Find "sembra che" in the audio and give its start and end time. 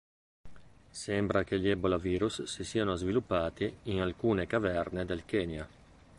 0.89-1.57